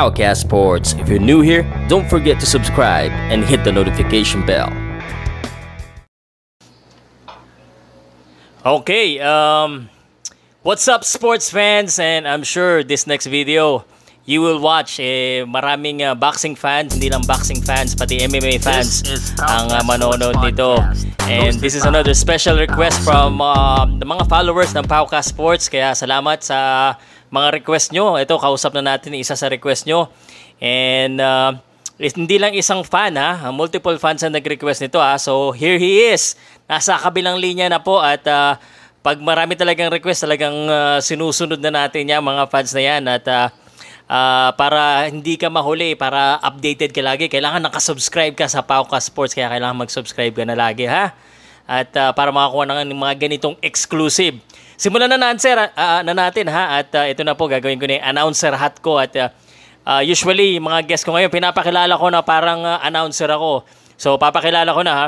Powercast 0.00 0.40
Sports. 0.40 0.94
If 0.96 1.12
you're 1.12 1.20
new 1.20 1.42
here, 1.44 1.60
don't 1.92 2.08
forget 2.08 2.40
to 2.40 2.46
subscribe 2.46 3.12
and 3.28 3.44
hit 3.44 3.64
the 3.64 3.72
notification 3.72 4.40
bell. 4.46 4.72
Okay, 8.64 9.20
um, 9.20 9.90
what's 10.62 10.88
up 10.88 11.04
sports 11.04 11.50
fans? 11.52 11.98
And 11.98 12.26
I'm 12.26 12.44
sure 12.44 12.82
this 12.82 13.06
next 13.06 13.26
video 13.26 13.84
you 14.24 14.40
will 14.40 14.60
watch 14.60 15.00
eh, 15.00 15.44
maraming 15.44 16.00
uh, 16.00 16.14
boxing 16.14 16.54
fans, 16.54 16.94
hindi 16.94 17.10
lang 17.10 17.24
boxing 17.26 17.60
fans, 17.60 17.92
pati 17.98 18.20
MMA 18.24 18.62
fans 18.62 19.02
ang 19.42 19.68
uh, 19.68 19.82
manonood 19.84 20.38
nito. 20.40 20.80
And 21.26 21.58
this 21.60 21.74
is 21.74 21.84
another 21.84 22.14
special 22.14 22.56
request 22.56 23.02
from 23.02 23.40
uh, 23.42 23.84
the 23.84 24.06
mga 24.06 24.28
followers 24.28 24.72
ng 24.76 24.86
Pauka 24.88 25.20
Sports. 25.24 25.68
Kaya 25.68 25.92
salamat 25.92 26.46
sa 26.46 26.94
mga 27.30 27.62
request 27.62 27.94
nyo. 27.94 28.18
Ito, 28.18 28.36
kausap 28.36 28.74
na 28.78 28.94
natin 28.94 29.14
isa 29.16 29.38
sa 29.38 29.46
request 29.46 29.86
nyo. 29.86 30.10
And 30.60 31.22
uh, 31.22 31.56
hindi 31.96 32.36
lang 32.36 32.56
isang 32.56 32.84
fan 32.84 33.16
ha, 33.16 33.48
multiple 33.52 33.96
fans 33.96 34.24
ang 34.26 34.34
nag-request 34.34 34.84
nito 34.84 34.98
ha. 35.00 35.16
So 35.16 35.54
here 35.54 35.78
he 35.78 36.10
is. 36.10 36.36
Nasa 36.66 36.98
kabilang 36.98 37.38
linya 37.40 37.68
na 37.68 37.80
po 37.80 38.02
at 38.02 38.24
uh, 38.28 38.58
pag 39.00 39.16
marami 39.20 39.56
talagang 39.56 39.88
request, 39.88 40.28
talagang 40.28 40.54
uh, 40.68 41.00
sinusunod 41.00 41.56
na 41.60 41.72
natin 41.72 42.04
yan 42.04 42.20
mga 42.20 42.48
fans 42.52 42.72
na 42.76 42.82
yan 42.84 43.02
at 43.08 43.24
uh, 43.28 43.48
uh, 44.10 44.50
para 44.58 45.06
hindi 45.08 45.38
ka 45.38 45.46
mahuli, 45.48 45.94
para 45.94 46.36
updated 46.42 46.90
ka 46.90 47.00
lagi, 47.00 47.30
kailangan 47.30 47.62
nakasubscribe 47.64 48.34
ka 48.34 48.50
sa 48.50 48.60
Pauka 48.66 48.98
Sports, 48.98 49.32
kaya 49.32 49.46
kailangan 49.46 49.86
mag-subscribe 49.86 50.34
ka 50.34 50.44
na 50.44 50.58
lagi, 50.58 50.84
ha? 50.90 51.14
At 51.70 51.94
uh, 51.94 52.10
para 52.10 52.34
makakuha 52.34 52.66
ng 52.66 52.98
mga 52.98 53.14
ganitong 53.28 53.54
exclusive. 53.62 54.42
Simulan 54.80 55.12
na, 55.12 55.20
na-answer, 55.20 55.60
uh, 55.76 56.00
na 56.00 56.16
natin, 56.16 56.48
ha? 56.48 56.80
At 56.80 56.88
uh, 56.96 57.04
ito 57.04 57.20
na 57.20 57.36
po, 57.36 57.52
gagawin 57.52 57.76
ko 57.76 57.84
na 57.84 58.00
yung 58.00 58.06
announcer 58.16 58.56
hat 58.56 58.80
ko. 58.80 58.96
At 58.96 59.12
uh, 59.12 59.28
usually, 60.00 60.56
mga 60.56 60.88
guest 60.88 61.04
ko 61.04 61.12
ngayon, 61.12 61.28
pinapakilala 61.28 62.00
ko 62.00 62.08
na 62.08 62.24
parang 62.24 62.64
uh, 62.64 62.80
announcer 62.80 63.28
ako. 63.28 63.68
So, 64.00 64.16
papakilala 64.16 64.72
ko 64.72 64.80
na, 64.80 64.94
ha? 64.96 65.06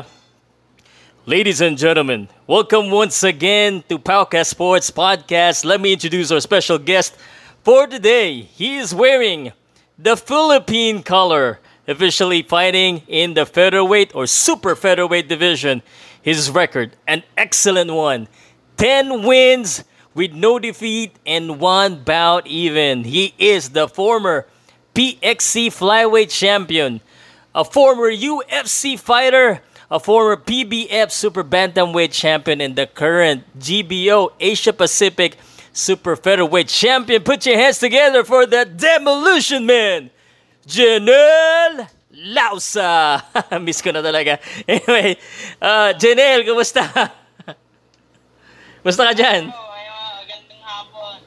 Ladies 1.24 1.64
and 1.64 1.80
gentlemen, 1.80 2.28
welcome 2.44 2.92
once 2.92 3.24
again 3.24 3.80
to 3.88 3.96
Pauka 3.96 4.44
Sports 4.44 4.92
Podcast. 4.92 5.64
Let 5.64 5.80
me 5.80 5.96
introduce 5.96 6.28
our 6.28 6.44
special 6.44 6.76
guest, 6.76 7.16
For 7.64 7.86
today, 7.86 8.44
he 8.52 8.76
is 8.76 8.92
wearing 8.92 9.56
the 9.96 10.20
Philippine 10.20 11.00
color, 11.00 11.60
officially 11.88 12.42
fighting 12.42 13.08
in 13.08 13.32
the 13.32 13.46
featherweight 13.46 14.12
or 14.12 14.26
super 14.26 14.76
featherweight 14.76 15.32
division. 15.32 15.80
His 16.20 16.50
record, 16.50 16.92
an 17.06 17.22
excellent 17.38 17.94
one 17.94 18.28
10 18.82 19.22
wins 19.22 19.84
with 20.12 20.32
no 20.32 20.58
defeat 20.58 21.14
and 21.24 21.60
one 21.60 22.02
bout 22.02 22.44
even. 22.48 23.04
He 23.04 23.32
is 23.38 23.68
the 23.68 23.86
former 23.86 24.44
PXC 24.92 25.68
flyweight 25.68 26.30
champion, 26.30 27.00
a 27.54 27.64
former 27.64 28.10
UFC 28.10 28.98
fighter, 28.98 29.62
a 29.88 30.00
former 30.00 30.36
PBF 30.36 31.12
super 31.12 31.44
bantamweight 31.44 32.10
champion, 32.10 32.60
and 32.60 32.74
the 32.74 32.88
current 32.88 33.44
GBO 33.56 34.32
Asia 34.40 34.72
Pacific 34.72 35.36
super 35.72 36.16
featherweight 36.16 36.66
champion. 36.66 37.22
Put 37.22 37.46
your 37.46 37.58
hands 37.58 37.78
together 37.78 38.24
for 38.24 38.46
the 38.46 38.64
Demolition 38.64 39.64
Man, 39.64 40.10
Janelle 40.66 41.88
Lausa. 42.12 43.22
Miss 43.62 43.80
ko 43.80 43.92
na 43.92 44.02
talaga. 44.02 44.40
Anyway, 44.66 45.16
uh, 45.62 45.94
Janelle, 45.94 46.42
kumusta? 46.42 47.12
Kumusta 48.82 49.06
ka 49.06 49.14
dyan? 49.14 49.46
magandang 49.46 50.62
hapon. 50.66 51.18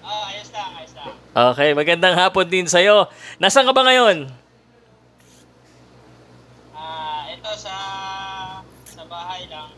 Oh, 0.00 0.22
ayos 0.32 0.48
lang, 0.48 0.70
ayos 0.80 0.92
lang. 0.96 1.12
Okay, 1.52 1.70
magandang 1.76 2.16
hapon 2.16 2.48
din 2.48 2.64
sa'yo. 2.64 3.12
Nasaan 3.36 3.68
ka 3.68 3.76
ba 3.76 3.84
ngayon? 3.84 4.32
Ah, 6.72 7.28
ito 7.28 7.52
sa 7.60 7.74
sa 8.88 9.04
bahay 9.04 9.44
lang. 9.52 9.68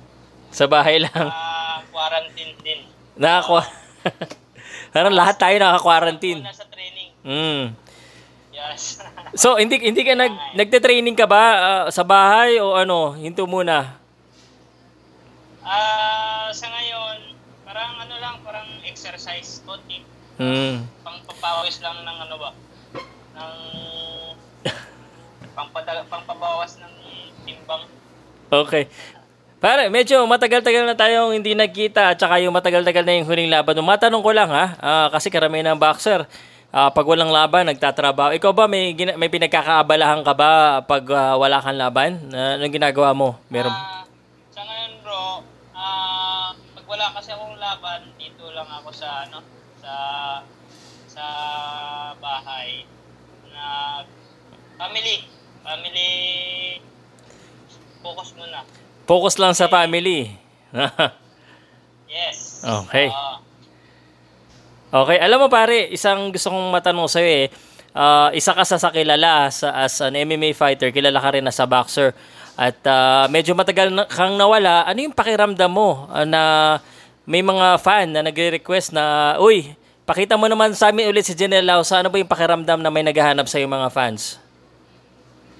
Sa 0.54 0.64
bahay 0.70 0.96
lang. 1.02 1.26
Ah, 1.26 1.82
quarantine 1.90 2.54
din. 2.62 2.86
Nakakuha. 3.18 3.66
Parang 4.94 5.10
lahat 5.18 5.42
tayo 5.42 5.58
naka-quarantine. 5.58 6.46
Nasa 6.46 6.70
training. 6.70 7.10
Mm. 7.26 7.74
Yes. 8.54 9.02
So, 9.36 9.60
hindi 9.60 9.76
hindi 9.76 10.08
ka 10.08 10.16
nag 10.16 10.56
nagte-training 10.56 11.12
ka 11.18 11.28
ba 11.28 11.42
ah, 11.58 11.84
sa 11.90 12.06
bahay 12.06 12.62
o 12.62 12.78
ano? 12.78 13.12
Hinto 13.18 13.44
muna. 13.44 13.98
Ah, 15.66 16.48
sa 16.48 16.77
Mm. 20.38 20.86
Pangpapawis 21.02 21.82
lang 21.82 21.98
ng 22.06 22.18
ano 22.30 22.34
ba? 22.38 22.50
Ng 23.34 23.54
pangpada, 25.58 26.06
pangpabawas 26.06 26.78
ng 26.78 26.94
timbang. 27.42 27.82
Okay. 28.48 28.86
Pare, 29.58 29.90
medyo 29.90 30.22
matagal-tagal 30.22 30.86
na 30.86 30.94
tayong 30.94 31.34
hindi 31.34 31.58
nagkita 31.58 32.14
at 32.14 32.18
saka 32.22 32.38
yung 32.38 32.54
matagal-tagal 32.54 33.02
na 33.02 33.18
yung 33.18 33.26
huling 33.26 33.50
laban. 33.50 33.82
Matanong 33.82 34.22
ko 34.22 34.30
lang 34.30 34.46
ha, 34.54 34.78
ah, 34.78 35.06
kasi 35.10 35.34
karamihan 35.34 35.74
ng 35.74 35.82
boxer, 35.82 36.30
ah, 36.70 36.94
pag 36.94 37.02
walang 37.02 37.34
laban, 37.34 37.66
nagtatrabaho. 37.66 38.38
Ikaw 38.38 38.52
ba 38.54 38.70
may, 38.70 38.94
may 38.94 39.26
pinagkakaabalahan 39.26 40.22
ka 40.22 40.30
ba 40.38 40.78
pag 40.86 41.02
ah, 41.10 41.34
wala 41.34 41.58
kang 41.58 41.74
laban? 41.74 42.30
Uh, 42.30 42.54
anong 42.54 42.70
ginagawa 42.78 43.10
mo? 43.10 43.34
Meron? 43.50 43.74
Ah, 43.74 44.06
sa 44.54 44.62
ngayon 44.62 44.92
bro, 45.02 45.42
ah, 45.74 46.54
pag 46.54 46.86
wala 46.86 47.06
kasi 47.18 47.34
akong 47.34 47.58
laban, 47.58 48.14
dito 48.14 48.46
lang 48.54 48.70
ako 48.70 48.94
sa 48.94 49.26
ano, 49.26 49.42
sa 49.88 49.98
sa 51.08 51.24
bahay 52.20 52.84
na 53.48 53.64
family, 54.76 55.24
family 55.64 56.12
focus 58.04 58.36
muna. 58.36 58.60
Focus 59.08 59.34
lang 59.40 59.56
sa 59.56 59.66
family. 59.72 60.28
Yes. 62.08 62.64
Okay. 62.64 63.12
Ah, 63.12 63.36
okay, 65.04 65.20
alam 65.20 65.44
mo 65.44 65.52
pare, 65.52 65.92
isang 65.92 66.32
gusto 66.32 66.48
kong 66.48 66.72
matanong 66.72 67.04
sa'yo 67.04 67.28
eh. 67.44 67.46
Ah, 67.92 68.32
isa 68.32 68.56
ka 68.56 68.64
sa 68.64 68.80
sa 68.80 68.88
kilala 68.88 69.52
sa, 69.52 69.76
as 69.84 70.00
an 70.00 70.16
MMA 70.16 70.56
fighter, 70.56 70.88
kilala 70.88 71.20
ka 71.20 71.36
rin 71.36 71.44
na 71.44 71.52
sa 71.52 71.68
boxer. 71.68 72.16
At 72.56 72.80
ah, 72.88 73.28
medyo 73.28 73.52
matagal 73.52 73.92
na, 73.92 74.08
kang 74.08 74.40
nawala. 74.40 74.88
Ano 74.88 75.04
yung 75.04 75.12
pakiramdam 75.12 75.68
mo 75.68 76.08
ah, 76.08 76.24
na 76.24 76.42
may 77.28 77.44
mga 77.44 77.76
fan 77.76 78.08
na 78.08 78.24
nagre-request 78.24 78.96
na, 78.96 79.36
Uy, 79.36 79.76
pakita 80.08 80.40
mo 80.40 80.48
naman 80.48 80.72
sa 80.72 80.88
amin 80.88 81.12
ulit 81.12 81.28
si 81.28 81.36
Janelle 81.36 81.68
Lausa. 81.68 82.00
Ano 82.00 82.08
ba 82.08 82.16
yung 82.16 82.32
pakiramdam 82.32 82.80
na 82.80 82.88
may 82.88 83.04
naghahanap 83.04 83.44
sa 83.44 83.60
mga 83.60 83.92
fans? 83.92 84.40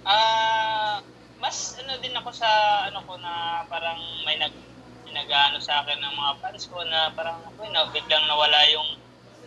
Ah, 0.09 1.05
mas 1.37 1.77
ano 1.77 2.01
din 2.01 2.17
ako 2.17 2.33
sa 2.33 2.49
ano 2.89 3.05
ko 3.05 3.21
na 3.21 3.61
parang 3.69 4.01
may 4.25 4.41
nag 4.41 4.57
may 5.05 5.13
nag-ano 5.13 5.61
sa 5.61 5.85
akin 5.85 6.01
ng 6.01 6.15
mga 6.17 6.33
fans 6.41 6.65
ko 6.65 6.81
na 6.81 7.13
parang 7.13 7.45
ako 7.45 7.61
na 7.69 7.93
biglang 7.93 8.25
nawala 8.25 8.57
yung 8.73 8.97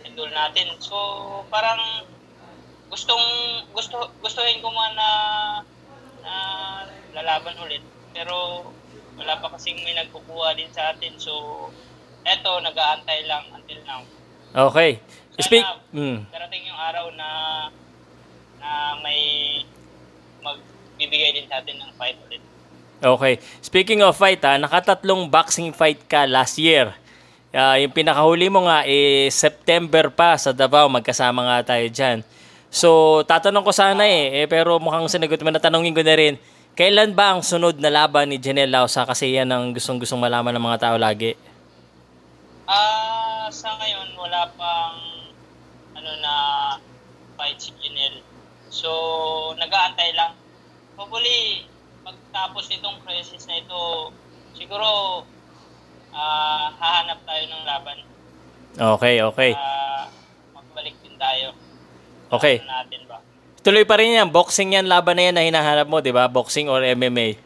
idol 0.06 0.30
natin. 0.30 0.70
So 0.78 0.94
parang 1.50 2.06
gustong 2.86 3.26
gusto 3.74 4.06
gustuhin 4.22 4.62
ko 4.62 4.70
man 4.70 4.94
na 4.94 5.10
na 6.22 6.34
lalaban 7.10 7.58
ulit. 7.58 7.82
Pero 8.14 8.70
wala 9.18 9.34
pa 9.42 9.50
kasing 9.58 9.82
may 9.82 9.98
nagkukuha 9.98 10.54
din 10.54 10.70
sa 10.70 10.94
atin. 10.94 11.18
So 11.18 11.66
eto 12.22 12.62
nag-aantay 12.62 13.26
lang 13.26 13.50
until 13.50 13.82
now. 13.82 14.06
Okay. 14.52 15.00
Speak. 15.40 15.64
Sana 15.64 15.80
Mm. 15.92 16.18
darating 16.28 16.62
yung 16.68 16.80
araw 16.80 17.06
na 17.16 17.28
na 18.60 18.70
may 19.00 19.20
magbibigay 20.44 21.36
din 21.36 21.48
sa 21.48 21.60
atin 21.60 21.76
ng 21.80 21.90
fight 21.96 22.16
ulit. 22.28 22.40
Okay. 23.02 23.34
Speaking 23.64 24.00
of 24.06 24.14
fight, 24.14 24.38
ha, 24.46 24.54
nakatatlong 24.60 25.26
boxing 25.26 25.74
fight 25.74 25.98
ka 26.06 26.28
last 26.28 26.60
year. 26.60 26.94
Ah, 27.52 27.76
yung 27.76 27.92
pinakahuli 27.92 28.48
mo 28.48 28.64
nga, 28.64 28.86
eh, 28.88 29.28
September 29.28 30.08
pa 30.08 30.40
sa 30.40 30.56
Davao, 30.56 30.88
magkasama 30.88 31.44
nga 31.44 31.76
tayo 31.76 31.84
dyan. 31.92 32.24
So, 32.72 33.20
tatanong 33.28 33.60
ko 33.68 33.72
sana 33.76 34.08
eh, 34.08 34.40
eh 34.40 34.46
pero 34.48 34.80
mukhang 34.80 35.04
sinagot 35.04 35.36
mo 35.44 35.52
na 35.52 35.60
tanongin 35.60 35.92
ko 35.92 36.00
na 36.00 36.16
rin, 36.16 36.40
kailan 36.72 37.12
ba 37.12 37.36
ang 37.36 37.44
sunod 37.44 37.76
na 37.76 37.92
laban 37.92 38.32
ni 38.32 38.40
Janelle 38.40 38.72
Lausa? 38.72 39.04
Kasi 39.04 39.36
yan 39.36 39.52
ang 39.52 39.76
gustong-gustong 39.76 40.16
malaman 40.16 40.56
ng 40.56 40.64
mga 40.64 40.80
tao 40.80 40.96
lagi. 40.96 41.36
Ah, 42.64 43.11
sa 43.52 43.76
ngayon 43.76 44.16
wala 44.16 44.48
pang 44.56 44.96
ano 45.92 46.12
na 46.24 46.34
fight 47.36 47.60
si 47.60 47.70
Janelle. 47.76 48.24
So, 48.72 48.88
nag-aantay 49.60 50.16
lang. 50.16 50.32
Hopefully, 50.96 51.68
pagtapos 52.00 52.72
nitong 52.72 53.04
crisis 53.04 53.44
na 53.44 53.60
ito, 53.60 54.10
siguro 54.56 55.22
ah 56.12 56.72
hahanap 56.80 57.20
tayo 57.28 57.42
ng 57.52 57.64
laban. 57.68 57.98
Okay, 58.72 59.20
okay. 59.20 59.52
Ah, 59.52 60.08
magbalik 60.56 60.96
din 61.04 61.16
tayo. 61.20 61.52
Okay. 62.32 62.64
Ano 62.64 62.72
natin 62.72 63.00
ba? 63.04 63.20
Tuloy 63.60 63.84
pa 63.84 64.00
rin 64.00 64.16
yan. 64.16 64.32
Boxing 64.32 64.72
yan, 64.72 64.88
laban 64.88 65.20
na 65.20 65.28
yan 65.28 65.36
na 65.36 65.44
hinahanap 65.44 65.86
mo, 65.86 66.00
di 66.00 66.08
ba? 66.08 66.24
Boxing 66.32 66.72
or 66.72 66.80
MMA. 66.80 67.36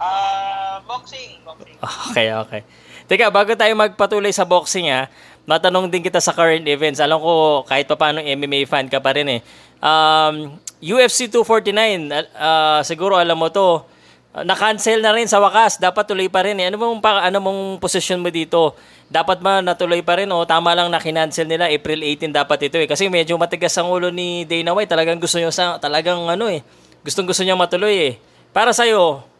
Ah, 0.00 0.80
boxing, 0.88 1.44
boxing. 1.44 1.76
Okay, 2.10 2.32
okay. 2.32 2.62
Teka, 3.04 3.28
bago 3.28 3.52
tayo 3.52 3.76
magpatuloy 3.76 4.32
sa 4.32 4.48
boxing 4.48 4.88
ha, 4.88 5.12
matanong 5.44 5.92
din 5.92 6.00
kita 6.00 6.24
sa 6.24 6.32
current 6.32 6.64
events. 6.64 7.04
Alam 7.04 7.20
ko 7.20 7.60
kahit 7.68 7.84
pa 7.84 8.00
paano 8.00 8.24
MMA 8.24 8.64
fan 8.64 8.88
ka 8.88 8.96
pa 8.96 9.12
rin 9.12 9.28
eh. 9.28 9.40
Um, 9.84 10.56
UFC 10.80 11.28
249, 11.28 12.08
uh, 12.32 12.80
siguro 12.80 13.20
alam 13.20 13.36
mo 13.36 13.52
to, 13.52 13.84
uh, 14.32 14.40
na-cancel 14.40 15.04
na 15.04 15.12
rin 15.12 15.28
sa 15.28 15.36
wakas. 15.36 15.76
Dapat 15.76 16.04
tuloy 16.08 16.32
pa 16.32 16.48
rin 16.48 16.56
eh. 16.56 16.72
Ano 16.72 16.80
mong, 16.80 17.04
pa, 17.04 17.28
ano 17.28 17.44
mong 17.44 17.60
position 17.76 18.24
mo 18.24 18.32
dito? 18.32 18.72
Dapat 19.12 19.44
ba 19.44 19.60
natuloy 19.60 20.00
pa 20.00 20.16
rin 20.16 20.32
o 20.32 20.40
tama 20.48 20.72
lang 20.72 20.88
na 20.88 20.96
kinancel 20.96 21.44
nila 21.44 21.68
April 21.68 22.00
18 22.00 22.32
dapat 22.32 22.72
ito 22.72 22.80
eh. 22.80 22.88
Kasi 22.88 23.12
medyo 23.12 23.36
matigas 23.36 23.76
ang 23.76 23.92
ulo 23.92 24.08
ni 24.08 24.48
Dana 24.48 24.72
White. 24.72 24.88
Talagang 24.88 25.20
gusto 25.20 25.36
niya 25.36 25.52
sa, 25.52 25.76
talagang 25.76 26.24
ano 26.24 26.48
eh. 26.48 26.64
Gustong 27.04 27.28
gusto 27.28 27.44
niya 27.44 27.52
matuloy 27.52 27.92
eh. 28.00 28.12
Para 28.48 28.72
sa'yo, 28.72 29.34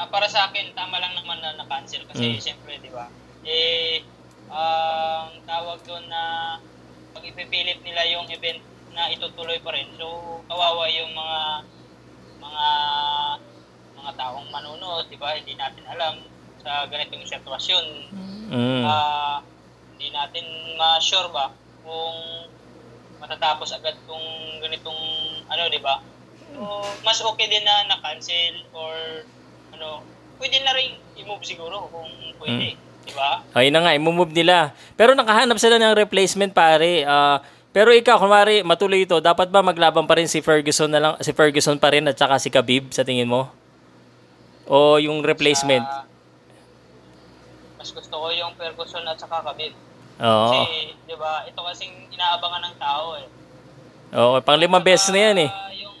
Ah, 0.00 0.08
para 0.08 0.24
sa 0.24 0.48
akin, 0.48 0.72
tama 0.72 0.96
lang 0.96 1.12
naman 1.12 1.44
na 1.44 1.49
na-cancel 1.90 2.06
kasi 2.06 2.24
mm. 2.38 2.40
siyempre, 2.40 2.72
di 2.78 2.90
ba? 2.94 3.10
Eh, 3.42 4.06
ang 4.50 5.34
uh, 5.34 5.46
tawag 5.46 5.82
doon 5.86 6.06
na 6.06 6.22
pag 7.10 7.24
ipipilit 7.26 7.82
nila 7.82 8.06
yung 8.06 8.30
event 8.30 8.62
na 8.94 9.10
itutuloy 9.10 9.58
pa 9.62 9.74
rin. 9.74 9.90
So, 9.98 10.38
kawawa 10.46 10.86
yung 10.90 11.10
mga 11.14 11.40
mga 12.38 12.66
mga 13.98 14.10
taong 14.16 14.48
manunood, 14.54 15.10
di 15.10 15.18
ba? 15.18 15.34
Hindi 15.34 15.58
natin 15.58 15.82
alam 15.90 16.22
sa 16.62 16.86
ganitong 16.86 17.26
sitwasyon. 17.26 17.84
Mm. 18.50 18.82
Uh, 18.86 19.42
hindi 19.94 20.14
natin 20.14 20.46
ma-sure 20.78 21.30
ba 21.34 21.50
kung 21.82 22.46
matatapos 23.20 23.74
agad 23.74 23.98
tong 24.06 24.62
ganitong 24.62 25.02
ano, 25.50 25.66
di 25.66 25.82
ba? 25.82 25.98
So, 26.54 26.82
mas 27.06 27.18
okay 27.22 27.46
din 27.46 27.62
na 27.66 27.86
na-cancel 27.90 28.66
or 28.74 29.26
ano, 29.74 30.02
pwede 30.40 30.56
na 30.64 30.72
rin 30.72 30.96
i-move 31.20 31.44
siguro 31.44 31.84
kung 31.92 32.08
pwede. 32.40 32.74
Mm. 32.74 33.04
Di 33.04 33.12
ba? 33.12 33.44
Ayun 33.52 33.72
na 33.76 33.80
nga, 33.84 33.92
i-move 33.92 34.32
nila. 34.32 34.72
Pero 34.96 35.12
nakahanap 35.12 35.60
sila 35.60 35.76
ng 35.76 35.92
replacement 35.92 36.56
pare. 36.56 37.04
Uh, 37.04 37.38
pero 37.70 37.94
ikaw, 37.94 38.18
kumari, 38.18 38.66
matuloy 38.66 39.06
ito, 39.06 39.20
dapat 39.22 39.46
ba 39.46 39.62
maglaban 39.62 40.08
pa 40.08 40.18
rin 40.18 40.26
si 40.26 40.42
Ferguson 40.42 40.90
na 40.90 40.98
lang, 40.98 41.12
si 41.22 41.30
Ferguson 41.30 41.78
pa 41.78 41.94
rin 41.94 42.02
at 42.08 42.18
saka 42.18 42.40
si 42.42 42.50
Khabib 42.50 42.90
sa 42.90 43.06
tingin 43.06 43.30
mo? 43.30 43.46
O 44.66 44.98
yung 44.98 45.22
replacement? 45.22 45.86
Sa, 45.86 46.02
mas 47.78 47.90
gusto 47.94 48.14
ko 48.16 48.26
yung 48.34 48.56
Ferguson 48.58 49.06
at 49.06 49.20
saka 49.20 49.44
Khabib. 49.46 49.76
Oo. 50.18 50.50
Kasi, 50.50 50.98
di 51.06 51.14
ba, 51.14 51.46
ito 51.46 51.60
kasing 51.62 52.10
inaabangan 52.10 52.62
ng 52.68 52.76
tao 52.76 53.06
eh. 53.16 53.26
Oo, 54.18 54.42
pang 54.42 54.58
limang 54.58 54.82
beses 54.82 55.14
na 55.14 55.30
yan 55.30 55.38
eh. 55.46 55.50
Yung, 55.86 55.96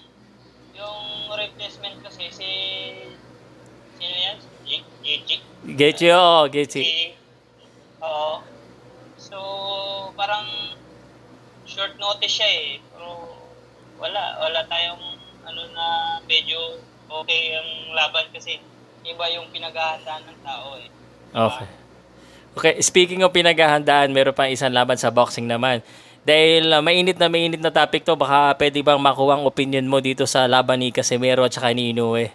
yung 0.74 1.30
replacement 1.30 2.02
kasi 2.02 2.26
si? 2.34 2.50
Gechi? 5.10 5.36
Gechi, 5.74 6.06
oo. 6.14 6.46
Gechi. 6.46 6.82
Oo. 7.98 8.46
So, 9.18 9.38
parang 10.14 10.46
short 11.66 11.98
notice 11.98 12.38
siya 12.38 12.46
eh. 12.46 12.70
Pero 12.78 13.34
wala. 13.98 14.38
Wala 14.38 14.60
tayong 14.70 15.02
ano 15.50 15.62
na 15.74 15.86
medyo 16.30 16.78
okay 17.10 17.58
ang 17.58 17.98
laban 17.98 18.30
kasi 18.30 18.62
iba 19.02 19.26
yung 19.34 19.50
pinaghahandaan 19.50 20.30
ng 20.30 20.38
tao 20.46 20.78
eh. 20.78 20.88
Okay. 21.34 21.68
Okay, 22.50 22.74
speaking 22.82 23.22
of 23.22 23.34
pinaghahandaan, 23.34 24.10
meron 24.10 24.34
pang 24.34 24.50
isang 24.50 24.74
laban 24.74 24.98
sa 24.98 25.10
boxing 25.10 25.46
naman. 25.46 25.82
Dahil 26.20 26.68
uh, 26.68 26.82
mainit 26.84 27.16
na 27.16 27.32
mainit 27.32 27.62
na 27.62 27.72
topic 27.72 28.04
to, 28.04 28.14
baka 28.14 28.52
pwede 28.60 28.84
bang 28.84 29.00
makuha 29.00 29.40
ang 29.40 29.48
opinion 29.48 29.86
mo 29.88 29.98
dito 29.98 30.28
sa 30.28 30.44
laban 30.44 30.82
ni 30.82 30.92
Casimero 30.92 31.42
at 31.46 31.54
saka 31.54 31.72
ni 31.72 31.90
Inoue? 31.96 32.28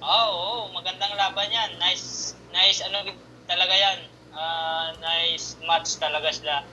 Oo, 0.00 0.32
oh, 0.32 0.60
magandang 0.72 1.12
laban 1.18 1.48
yan. 1.50 1.76
Nice, 1.76 2.38
nice 2.54 2.80
ano 2.86 3.04
talaga 3.44 3.74
yan. 3.74 3.98
Uh, 4.30 4.94
nice 5.02 5.59
match 5.70 6.02
talaga 6.02 6.34
sila. 6.34 6.66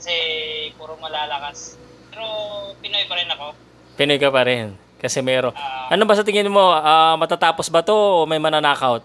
Kasi 0.00 0.14
puro 0.80 0.96
malalakas. 0.96 1.76
Pero 2.08 2.24
Pinoy 2.80 3.04
pa 3.04 3.14
rin 3.20 3.28
ako. 3.28 3.46
Pinoy 4.00 4.16
ka 4.16 4.32
pa 4.32 4.48
rin. 4.48 4.72
Kasi 4.98 5.20
meron. 5.20 5.52
Uh, 5.52 5.92
ano 5.92 6.02
ba 6.08 6.16
sa 6.16 6.24
tingin 6.24 6.48
mo? 6.48 6.72
Uh, 6.72 7.14
matatapos 7.20 7.68
ba 7.68 7.84
to 7.84 7.94
o 7.94 8.26
may 8.26 8.40
mananakaut? 8.40 9.04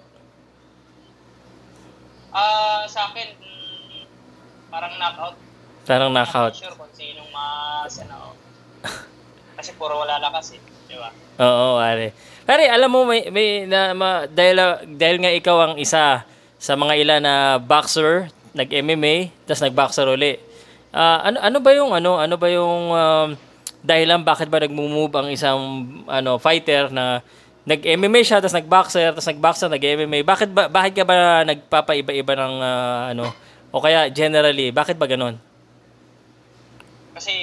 Ah, 2.33 2.41
uh, 2.41 2.81
sa 2.89 3.13
akin, 3.13 3.29
mm, 3.37 4.09
parang 4.73 4.97
knockout. 4.97 5.37
Parang 5.85 6.09
knockout. 6.09 6.57
Hindi 6.57 6.65
sure 6.65 6.77
kung 6.79 6.93
sinong 6.97 7.29
mas, 7.29 7.93
ano, 8.01 8.33
kasi 9.61 9.77
puro 9.77 10.01
wala 10.01 10.17
lakas 10.17 10.57
eh. 10.57 10.61
Di 10.89 10.97
ba? 10.97 11.13
Oo, 11.45 11.77
are. 11.77 12.09
Pare, 12.43 12.65
alam 12.73 12.89
mo 12.89 13.05
may, 13.05 13.29
may 13.29 13.69
na, 13.69 13.93
ma, 13.93 14.25
dahil 14.25 14.57
dahil 14.97 15.21
nga 15.21 15.29
ikaw 15.29 15.57
ang 15.61 15.75
isa 15.77 16.25
sa 16.57 16.73
mga 16.73 16.93
ilan 17.05 17.21
na 17.21 17.35
boxer, 17.61 18.33
nag-MMA, 18.53 19.33
tapos 19.45 19.61
nag-boxer 19.65 20.07
uli. 20.09 20.37
Uh, 20.93 21.19
ano 21.25 21.37
ano 21.41 21.57
ba 21.57 21.71
yung 21.73 21.89
ano 21.89 22.21
ano 22.21 22.35
ba 22.37 22.47
yung 22.53 22.93
um, 22.93 23.27
dahilan 23.81 24.21
bakit 24.21 24.45
ba 24.45 24.61
nagmo-move 24.61 25.09
ang 25.17 25.27
isang 25.33 25.59
ano 26.05 26.37
fighter 26.37 26.93
na 26.93 27.25
nag-MMA 27.65 28.21
siya 28.21 28.37
tapos 28.37 28.61
nag-boxer 28.61 29.09
tapos 29.17 29.25
nag-boxer 29.25 29.73
nag-MMA 29.73 30.21
bakit 30.21 30.53
ba 30.53 30.69
bakit 30.69 31.01
ka 31.01 31.01
ba 31.01 31.41
nagpapaiba-iba 31.49 32.33
ng 32.37 32.55
uh, 32.61 33.01
ano 33.09 33.25
o 33.73 33.81
kaya 33.81 34.05
generally 34.13 34.69
bakit 34.69 34.93
ba 35.01 35.09
ganoon 35.09 35.41
kasi 37.17 37.33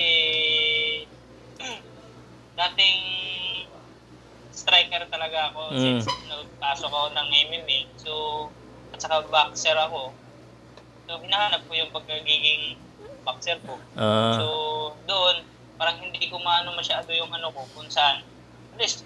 dating 2.55 3.11
striker 4.61 5.03
talaga 5.11 5.51
ako 5.51 5.75
mm. 5.75 5.81
since 5.81 6.07
nagpasok 6.29 6.91
ako 6.93 7.09
ng 7.17 7.29
MMA. 7.49 7.79
So, 7.97 8.13
at 8.93 9.01
saka 9.01 9.27
boxer 9.27 9.75
ako. 9.75 10.13
So, 11.11 11.19
hinahanap 11.19 11.67
ko 11.67 11.75
yung 11.75 11.91
pagkagiging 11.91 12.79
boxer 13.27 13.59
ko. 13.67 13.75
Uh. 13.99 14.39
So, 14.39 14.47
doon, 15.11 15.43
parang 15.75 15.99
hindi 15.99 16.23
ko 16.31 16.39
maano 16.39 16.71
masyado 16.79 17.11
yung 17.11 17.35
ano 17.35 17.51
ko 17.51 17.67
kung 17.75 17.91
saan. 17.91 18.23
At 18.71 18.79
least, 18.79 19.03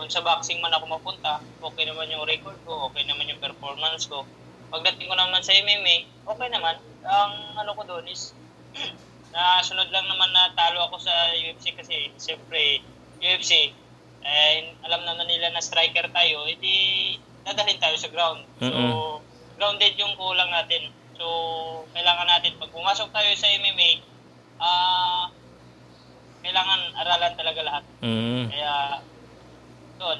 kung 0.00 0.08
sa 0.08 0.24
boxing 0.24 0.64
man 0.64 0.72
ako 0.72 0.96
mapunta, 0.96 1.44
okay 1.60 1.84
naman 1.84 2.08
yung 2.08 2.24
record 2.24 2.56
ko, 2.64 2.88
okay 2.88 3.04
naman 3.04 3.28
yung 3.28 3.36
performance 3.36 4.08
ko. 4.08 4.24
Pagdating 4.72 5.12
ko 5.12 5.12
naman 5.12 5.44
sa 5.44 5.52
MMA, 5.52 6.08
okay 6.24 6.48
naman. 6.48 6.80
Ang 7.04 7.60
ano 7.60 7.76
ko 7.76 7.84
doon 7.84 8.08
is, 8.08 8.32
nasunod 9.36 9.92
lang 9.92 10.08
naman 10.08 10.32
na 10.32 10.56
talo 10.56 10.88
ako 10.88 11.04
sa 11.04 11.36
UFC 11.36 11.76
kasi 11.76 12.08
siyempre 12.16 12.80
UFC 13.20 13.76
eh, 14.24 14.72
alam 14.88 15.04
naman 15.04 15.28
nila 15.28 15.52
na 15.52 15.60
striker 15.60 16.08
tayo, 16.14 16.48
edi 16.48 17.18
dadalhin 17.44 17.76
tayo 17.76 17.96
sa 18.00 18.08
ground. 18.08 18.40
So, 18.62 18.70
mm-hmm. 18.70 19.18
grounded 19.60 19.94
yung 19.98 20.14
kulang 20.14 20.48
natin. 20.48 20.94
So, 21.16 21.26
kailangan 21.92 22.26
natin, 22.28 22.56
pag 22.56 22.70
pumasok 22.72 23.08
tayo 23.12 23.30
sa 23.36 23.48
MMA, 23.48 23.90
ah, 24.62 24.66
uh, 24.66 25.24
kailangan 26.42 26.80
aralan 26.98 27.32
talaga 27.38 27.60
lahat. 27.62 27.84
Mm-hmm. 28.02 28.44
Kaya, 28.50 28.72
doon. 30.02 30.18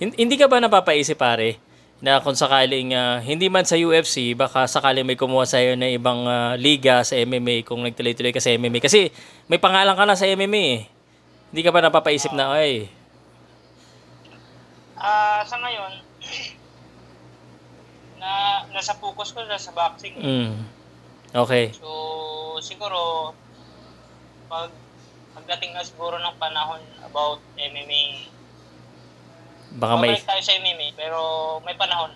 Hindi 0.00 0.36
ka 0.36 0.48
ba 0.48 0.60
napapaisip, 0.60 1.16
pare, 1.16 1.60
na 2.00 2.20
kung 2.24 2.32
sakaling 2.32 2.96
uh, 2.96 3.20
hindi 3.20 3.52
man 3.52 3.68
sa 3.68 3.76
UFC, 3.76 4.32
baka 4.32 4.64
sakaling 4.64 5.04
may 5.04 5.20
kumuha 5.20 5.44
sa 5.44 5.60
iyo 5.60 5.76
na 5.76 5.92
ibang 5.92 6.24
uh, 6.24 6.56
liga 6.56 7.04
sa 7.04 7.16
MMA 7.20 7.68
kung 7.68 7.84
nagtuloy-tuloy 7.84 8.32
ka 8.32 8.40
sa 8.40 8.56
MMA. 8.56 8.80
Kasi 8.80 9.12
may 9.48 9.60
pangalan 9.60 9.92
ka 9.92 10.08
na 10.08 10.16
sa 10.16 10.24
MMA 10.24 10.64
eh. 10.80 10.82
Hindi 11.52 11.60
ka 11.60 11.72
ba 11.72 11.84
napapaisip 11.84 12.32
na, 12.32 12.56
ay? 12.56 12.88
Ah, 14.96 15.40
uh, 15.40 15.42
sa 15.44 15.60
ngayon, 15.60 16.09
na 18.30 18.62
nasa 18.70 18.94
focus 18.94 19.34
ko 19.34 19.42
na 19.42 19.58
sa 19.58 19.74
boxing. 19.74 20.14
Mm. 20.14 20.54
Okay. 21.34 21.74
So, 21.74 21.90
siguro, 22.62 23.34
pag 24.46 24.70
pagdating 25.34 25.74
na 25.74 25.82
siguro 25.82 26.18
ng 26.18 26.36
panahon 26.38 26.82
about 27.02 27.42
MMA, 27.58 28.30
baka 29.78 29.94
may... 29.98 30.14
tayo 30.18 30.42
sa 30.42 30.54
MMA, 30.58 30.94
pero 30.94 31.18
may 31.62 31.74
panahon. 31.74 32.10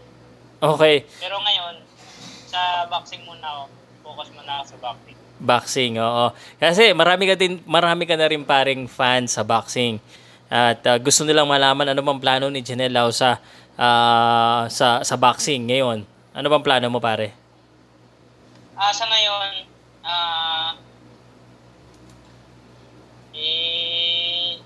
Okay. 0.58 1.06
Pero 1.18 1.38
ngayon, 1.38 1.82
sa 2.50 2.86
boxing 2.90 3.22
muna 3.26 3.42
ako, 3.42 3.62
focus 4.02 4.28
muna 4.34 4.62
ako 4.62 4.64
sa 4.74 4.78
boxing. 4.82 5.18
Boxing, 5.34 5.92
oo. 5.98 6.26
Kasi 6.58 6.94
marami 6.94 7.26
ka 7.26 7.34
din 7.34 7.58
marami 7.66 8.06
ka 8.06 8.14
na 8.14 8.30
rin 8.30 8.42
paring 8.46 8.86
fans 8.86 9.34
sa 9.34 9.42
boxing. 9.42 9.98
At 10.50 10.86
uh, 10.86 10.98
gusto 11.02 11.26
nilang 11.26 11.50
malaman 11.50 11.90
ano 11.90 12.02
bang 12.02 12.20
plano 12.22 12.46
ni 12.50 12.62
Janelle 12.62 12.94
Lau 12.94 13.10
sa 13.10 13.42
uh, 13.78 14.66
sa 14.70 15.02
sa 15.02 15.16
boxing 15.18 15.66
ngayon. 15.70 16.06
Ano 16.34 16.46
bang 16.50 16.64
plano 16.66 16.86
mo 16.90 16.98
pare? 16.98 17.30
Ah, 18.74 18.90
uh, 18.90 18.92
sa 18.94 19.06
ngayon, 19.06 19.50
uh, 20.02 20.70
eh, 23.34 24.58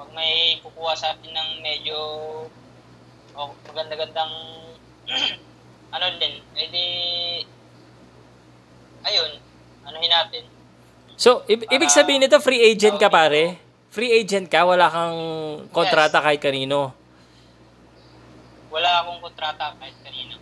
pag 0.00 0.08
may 0.16 0.56
kukuha 0.64 0.92
sa 0.96 1.12
atin 1.12 1.32
ng 1.32 1.50
medyo 1.60 1.98
oh, 3.36 3.50
maganda-gandang 3.68 4.32
ano 5.94 6.04
din, 6.16 6.40
edi 6.56 6.86
ayun, 9.04 9.30
anuhin 9.84 10.12
natin. 10.12 10.44
So, 11.20 11.44
i- 11.52 11.68
ibig 11.76 11.92
sabihin 11.92 12.24
nito, 12.24 12.40
free 12.40 12.64
agent 12.64 12.96
ka 12.96 13.12
pare? 13.12 13.60
Free 13.92 14.16
agent 14.16 14.48
ka? 14.48 14.64
Wala 14.64 14.88
kang 14.88 15.18
kontrata 15.68 16.20
yes. 16.20 16.24
kahit 16.24 16.40
kanino? 16.40 16.96
Wala 18.70 19.02
akong 19.02 19.20
kontrata 19.20 19.74
kahit 19.76 19.98
kanino. 20.06 20.38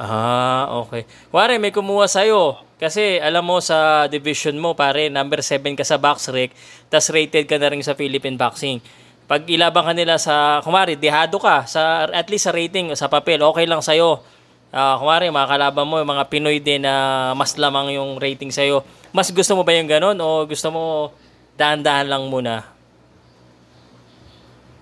Ah, 0.00 0.68
okay. 0.80 1.04
Wari, 1.28 1.60
may 1.60 1.72
kumuha 1.72 2.08
sa'yo. 2.08 2.56
Kasi 2.80 3.20
alam 3.20 3.44
mo 3.44 3.60
sa 3.60 4.08
division 4.08 4.56
mo, 4.56 4.72
pare, 4.72 5.12
number 5.12 5.44
7 5.44 5.76
ka 5.76 5.84
sa 5.84 6.00
box 6.00 6.32
rec, 6.32 6.56
tas 6.88 7.12
rated 7.12 7.44
ka 7.44 7.60
na 7.60 7.68
rin 7.68 7.84
sa 7.84 7.92
Philippine 7.92 8.40
Boxing. 8.40 8.80
Pag 9.28 9.44
ilabang 9.44 9.92
ka 9.92 9.92
nila 9.92 10.16
sa, 10.16 10.64
kumari, 10.64 10.96
dehado 10.96 11.36
ka, 11.36 11.68
sa, 11.68 12.08
at 12.08 12.32
least 12.32 12.48
sa 12.48 12.56
rating, 12.56 12.88
sa 12.96 13.12
papel, 13.12 13.44
okay 13.44 13.68
lang 13.68 13.84
sa'yo. 13.84 14.24
Uh, 14.72 14.94
kumari, 14.96 15.28
mga 15.28 15.48
kalaban 15.52 15.84
mo, 15.84 16.00
mga 16.00 16.24
Pinoy 16.32 16.56
din 16.64 16.88
na 16.88 17.36
mas 17.36 17.52
lamang 17.60 17.92
yung 17.92 18.16
rating 18.16 18.48
sa'yo. 18.48 18.80
Mas 19.12 19.28
gusto 19.28 19.52
mo 19.52 19.60
ba 19.60 19.76
yung 19.76 19.90
ganun 19.90 20.16
o 20.16 20.48
gusto 20.48 20.72
mo 20.72 21.12
dahan-dahan 21.60 22.08
lang 22.08 22.24
muna? 22.32 22.79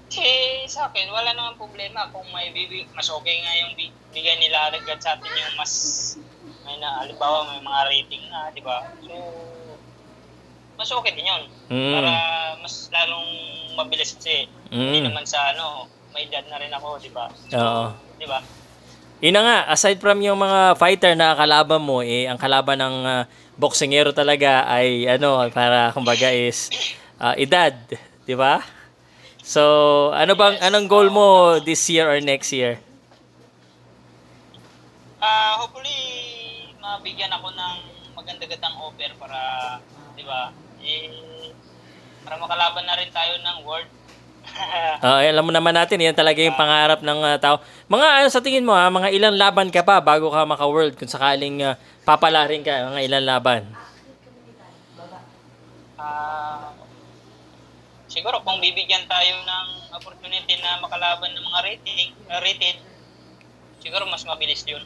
Eh, 0.08 0.64
sa 0.64 0.88
akin, 0.88 1.12
wala 1.12 1.36
naman 1.36 1.60
problema 1.60 2.08
kung 2.08 2.24
may 2.32 2.48
bibig, 2.48 2.88
mas 2.96 3.12
okay 3.12 3.44
nga 3.44 3.52
yung 3.60 3.72
bigay 4.08 4.36
nila 4.40 4.72
agad 4.72 4.96
sa 5.04 5.20
atin 5.20 5.28
yung 5.28 5.56
mas, 5.60 5.72
may 6.64 6.80
na, 6.80 7.04
halimbawa 7.04 7.44
may 7.52 7.60
mga 7.60 7.80
rating 7.92 8.24
na, 8.32 8.48
di 8.56 8.64
ba? 8.64 8.88
So, 9.04 9.12
mas 10.80 10.88
okay 10.88 11.12
din 11.12 11.28
yun. 11.28 11.42
Mm. 11.68 11.92
Para 11.92 12.12
mas 12.64 12.88
lalong 12.88 13.30
mabilis 13.76 14.16
kasi. 14.16 14.48
Mm. 14.72 14.80
Hindi 14.80 15.00
naman 15.12 15.24
sa 15.28 15.52
ano, 15.52 15.92
may 16.16 16.24
edad 16.24 16.46
na 16.48 16.56
rin 16.56 16.72
ako, 16.72 16.88
di 17.04 17.12
ba? 17.12 17.28
So, 17.52 17.58
Oo. 17.60 17.86
Di 18.16 18.24
ba? 18.24 18.40
Yun 19.20 19.34
na 19.34 19.42
nga, 19.44 19.58
aside 19.74 20.00
from 20.00 20.22
yung 20.24 20.40
mga 20.40 20.78
fighter 20.78 21.12
na 21.18 21.36
kalaban 21.36 21.82
mo, 21.84 22.00
eh, 22.00 22.30
ang 22.30 22.40
kalaban 22.40 22.80
ng 22.80 22.96
uh, 23.04 23.22
boksingero 23.58 24.14
talaga 24.14 24.64
ay 24.70 25.04
ano, 25.10 25.42
para 25.50 25.90
kumbaga 25.92 26.30
is 26.30 26.70
uh, 27.18 27.34
edad, 27.34 27.74
di 28.24 28.38
ba? 28.38 28.62
So, 29.48 29.64
ano 30.12 30.36
bang 30.36 30.60
anong 30.60 30.92
goal 30.92 31.08
mo 31.08 31.56
this 31.56 31.80
year 31.88 32.04
or 32.04 32.20
next 32.20 32.52
year? 32.52 32.76
Uh, 35.16 35.64
hopefully 35.64 35.96
mabigyan 36.76 37.32
ako 37.32 37.48
ng 37.56 37.76
maganda-gandang 38.12 38.76
offer 38.76 39.08
para, 39.16 39.40
'di 40.12 40.28
ba? 40.28 40.52
Eh, 40.84 41.48
para 42.28 42.36
makalaban 42.36 42.84
na 42.84 43.00
rin 43.00 43.08
tayo 43.08 43.40
ng 43.40 43.58
world. 43.64 43.88
uh, 45.00 45.24
alam 45.32 45.40
mo 45.40 45.48
naman 45.48 45.72
natin, 45.72 45.96
yan 45.96 46.12
talaga 46.12 46.44
yung 46.44 46.52
pangarap 46.52 47.00
ng 47.00 47.20
uh, 47.24 47.40
tao. 47.40 47.64
Mga 47.88 48.06
ano 48.20 48.28
sa 48.28 48.44
tingin 48.44 48.68
mo 48.68 48.76
ha, 48.76 48.92
mga 48.92 49.16
ilang 49.16 49.32
laban 49.32 49.72
ka 49.72 49.80
pa 49.80 50.04
bago 50.04 50.28
ka 50.28 50.44
maka-world 50.44 50.92
kung 51.00 51.08
sakaling 51.08 51.64
uh, 51.64 51.72
papalarin 52.04 52.60
ka, 52.60 52.92
mga 52.92 53.00
ilang 53.00 53.24
laban? 53.24 53.64
Ah, 55.96 56.68
uh, 56.68 56.77
siguro 58.08 58.40
kung 58.42 58.58
bibigyan 58.58 59.04
tayo 59.06 59.36
ng 59.44 59.66
opportunity 59.94 60.56
na 60.58 60.80
makalaban 60.80 61.30
ng 61.36 61.44
mga 61.44 61.60
rating, 61.62 62.10
uh, 62.26 62.40
rated, 62.40 62.76
siguro 63.84 64.08
mas 64.08 64.24
mabilis 64.24 64.64
yun. 64.64 64.82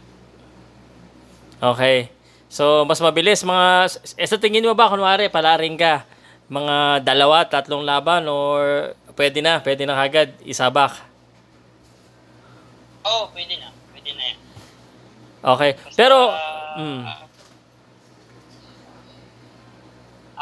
Okay. 1.62 2.11
So, 2.52 2.85
mas 2.85 3.00
mabilis. 3.00 3.47
Mga, 3.47 3.97
eh, 4.19 4.29
sa 4.29 4.37
tingin 4.37 4.67
mo 4.67 4.76
ba, 4.76 4.91
kunwari, 4.91 5.31
palaring 5.33 5.79
ka, 5.79 6.05
mga 6.52 7.00
dalawa, 7.00 7.49
tatlong 7.49 7.81
laban, 7.81 8.29
or 8.29 8.93
pwede 9.17 9.41
na, 9.41 9.62
pwede 9.64 9.88
na 9.88 9.97
kagad, 9.97 10.37
isabak? 10.45 10.93
Oo, 13.07 13.25
oh, 13.25 13.33
pwede 13.33 13.57
na. 13.57 13.73
Pwede 13.95 14.11
na 14.12 14.23
yan. 14.26 14.38
Okay. 15.43 15.71
Basta, 15.79 15.97
Pero, 15.97 16.19
uh, 16.29 16.76
mm. 16.76 17.02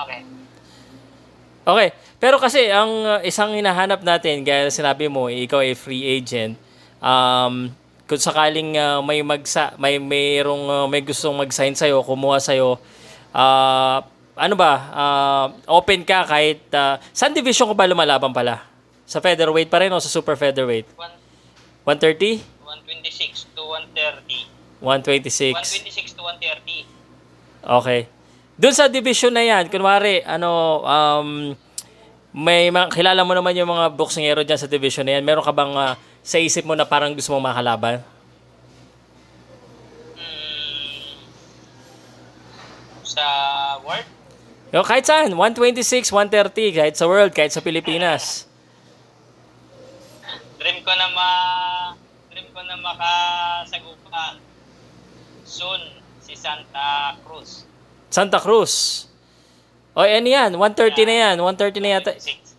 Okay. 0.01 0.21
Okay. 1.71 1.89
Pero 2.21 2.37
kasi 2.37 2.69
ang 2.69 2.91
uh, 3.07 3.21
isang 3.25 3.55
hinahanap 3.55 4.03
natin, 4.05 4.43
gaya 4.45 4.67
na 4.67 4.73
sinabi 4.75 5.09
mo, 5.09 5.31
ikaw 5.31 5.63
ay 5.63 5.79
free 5.79 6.05
agent. 6.05 6.59
Um, 7.01 7.73
kung 8.05 8.21
sakaling 8.21 8.75
uh, 8.75 8.99
may 9.07 9.23
magsa 9.23 9.73
may 9.79 9.97
mayroong 10.03 10.67
uh, 10.67 10.87
may 10.91 11.01
gustong 11.01 11.39
mag-sign 11.39 11.79
sa 11.79 11.87
iyo, 11.87 12.03
kumuha 12.03 12.43
sa 12.43 12.53
iyo, 12.53 12.77
uh, 13.33 13.99
ano 14.35 14.55
ba? 14.59 14.73
Uh, 14.91 15.47
open 15.81 16.03
ka 16.03 16.27
kahit 16.27 16.61
uh, 16.75 16.99
saan 17.15 17.33
division 17.33 17.71
ko 17.71 17.75
ba 17.79 17.87
lumalaban 17.87 18.35
pala? 18.35 18.67
Sa 19.07 19.23
featherweight 19.23 19.71
pa 19.71 19.81
rin 19.81 19.95
o 19.95 20.03
sa 20.03 20.11
super 20.11 20.35
featherweight? 20.35 20.91
130? 21.87 22.43
126 22.67 23.57
to 23.57 23.63
130. 23.65 24.51
126. 24.83 25.55
126 25.57 26.19
to 26.19 26.23
130. 26.25 26.87
Okay. 27.81 28.01
Doon 28.61 28.77
sa 28.77 28.93
division 28.93 29.33
na 29.33 29.41
yan, 29.41 29.73
kunwari, 29.73 30.21
ano, 30.21 30.85
um, 30.85 31.57
may 32.37 32.69
mga, 32.69 32.93
kilala 32.93 33.25
mo 33.25 33.33
naman 33.33 33.57
yung 33.57 33.73
mga 33.73 33.89
boksingero 33.97 34.45
dyan 34.45 34.61
sa 34.61 34.69
division 34.69 35.09
na 35.09 35.17
yan. 35.17 35.25
Meron 35.25 35.41
ka 35.41 35.49
bang 35.49 35.73
uh, 35.73 35.97
sa 36.21 36.37
isip 36.37 36.69
mo 36.69 36.77
na 36.77 36.85
parang 36.85 37.17
gusto 37.17 37.33
mong 37.33 37.57
makalaban? 37.57 38.05
Hmm, 40.13 41.25
sa 43.01 43.25
world? 43.81 44.05
Yo, 44.77 44.85
kahit 44.85 45.09
saan. 45.09 45.33
126, 45.33 46.13
130. 46.13 46.77
Kahit 46.77 47.01
sa 47.01 47.09
world, 47.09 47.33
kahit 47.33 47.57
sa 47.57 47.65
Pilipinas. 47.65 48.45
Dream 50.61 50.85
ko 50.85 50.93
na 50.93 51.09
ma... 51.17 51.31
Dream 52.29 52.53
ko 52.53 52.61
na 52.61 52.77
makasagupan 52.77 54.37
soon 55.49 55.81
si 56.21 56.37
Santa 56.37 57.17
Cruz. 57.25 57.70
Santa 58.11 58.43
Cruz. 58.43 59.07
O, 59.95 60.03
ano 60.03 60.29
yan? 60.29 60.51
130 60.59 61.07
na 61.07 61.15
yan. 61.31 61.37
130 61.39 61.79
na 61.79 61.91
yata. 61.99 62.13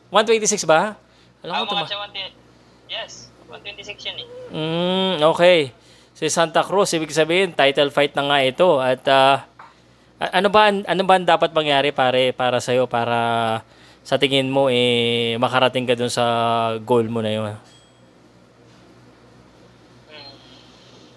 126 0.09 0.63
ba? 0.63 0.95
Alam 1.43 1.67
ko 1.67 1.75
ito 1.75 1.95
Yes. 2.91 3.31
126 3.47 4.07
yan 4.07 4.17
eh. 4.19 4.27
Mm, 4.51 5.13
okay. 5.27 5.75
Si 6.15 6.27
Santa 6.31 6.63
Cruz, 6.63 6.91
ibig 6.95 7.11
sabihin, 7.11 7.51
title 7.51 7.91
fight 7.91 8.15
na 8.15 8.27
nga 8.27 8.39
ito. 8.43 8.79
At 8.79 9.03
uh, 9.07 9.43
ano 10.21 10.53
ba 10.53 10.69
ano 10.69 11.01
ba 11.01 11.17
dapat 11.17 11.49
mangyari 11.49 11.89
pare 11.89 12.29
para 12.29 12.61
sa 12.61 12.77
iyo 12.77 12.85
para 12.85 13.59
sa 14.05 14.21
tingin 14.21 14.53
mo 14.53 14.69
eh 14.69 15.33
makarating 15.41 15.89
ka 15.89 15.97
dun 15.97 16.13
sa 16.13 16.77
goal 16.85 17.09
mo 17.09 17.25
na 17.25 17.33
'yon? 17.33 17.57
Hmm. 20.13 20.33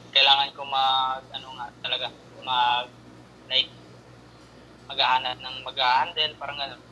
Kailangan 0.09 0.49
ko 0.57 0.65
mag 0.65 1.21
ano 1.37 1.49
nga 1.53 1.67
talaga 1.85 2.07
mag 2.41 2.89
like 3.53 3.69
maghahanap 4.95 5.37
ng 5.43 5.57
mag-handle, 5.67 6.33
parang 6.39 6.57
gano'n. 6.57 6.83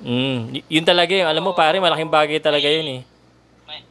Mm, 0.00 0.38
y- 0.56 0.66
yun 0.80 0.86
talaga 0.88 1.12
yung, 1.12 1.28
alam 1.28 1.44
mo 1.44 1.52
pare, 1.52 1.76
malaking 1.76 2.08
bagay 2.08 2.40
talaga 2.40 2.64
yun 2.64 2.88
eh. 2.88 3.00
May, 3.68 3.84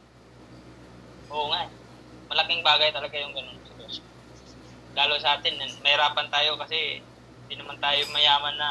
oo 1.30 1.46
nga 1.54 1.62
eh. 1.62 1.70
Malaking 2.26 2.62
bagay 2.66 2.90
talaga 2.90 3.14
yung 3.14 3.30
ganun. 3.30 3.56
Lalo 4.90 5.14
sa 5.22 5.38
atin, 5.38 5.54
mahirapan 5.86 6.26
tayo 6.28 6.58
kasi 6.58 6.98
hindi 7.46 7.54
naman 7.54 7.78
tayo 7.78 8.02
mayaman 8.10 8.54
na 8.58 8.68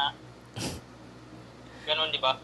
ganun, 1.88 2.12
di 2.12 2.20
ba? 2.20 2.36